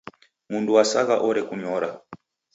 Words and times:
Mndu 0.49 0.71
wasagha 0.77 1.15
orekunyora. 1.27 1.89